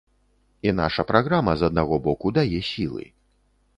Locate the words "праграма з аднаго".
1.11-1.95